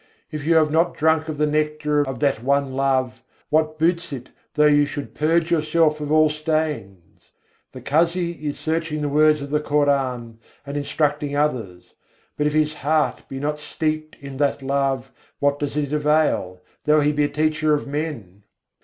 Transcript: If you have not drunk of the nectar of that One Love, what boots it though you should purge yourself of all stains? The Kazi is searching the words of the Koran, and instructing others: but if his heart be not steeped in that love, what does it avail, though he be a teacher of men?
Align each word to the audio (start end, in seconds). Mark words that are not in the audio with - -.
If 0.31 0.47
you 0.47 0.55
have 0.55 0.71
not 0.71 0.95
drunk 0.97 1.29
of 1.29 1.37
the 1.37 1.45
nectar 1.45 1.99
of 2.01 2.19
that 2.21 2.41
One 2.41 2.71
Love, 2.73 3.21
what 3.51 3.77
boots 3.77 4.11
it 4.11 4.31
though 4.55 4.65
you 4.65 4.83
should 4.83 5.13
purge 5.13 5.51
yourself 5.51 6.01
of 6.01 6.11
all 6.11 6.27
stains? 6.31 7.29
The 7.71 7.81
Kazi 7.81 8.31
is 8.31 8.57
searching 8.59 9.01
the 9.03 9.09
words 9.09 9.43
of 9.43 9.51
the 9.51 9.59
Koran, 9.59 10.39
and 10.65 10.75
instructing 10.75 11.35
others: 11.37 11.93
but 12.35 12.47
if 12.47 12.53
his 12.55 12.73
heart 12.73 13.21
be 13.29 13.39
not 13.39 13.59
steeped 13.59 14.15
in 14.19 14.37
that 14.37 14.63
love, 14.63 15.11
what 15.37 15.59
does 15.59 15.77
it 15.77 15.93
avail, 15.93 16.61
though 16.85 17.01
he 17.01 17.11
be 17.11 17.25
a 17.25 17.29
teacher 17.29 17.75
of 17.75 17.85
men? 17.85 18.41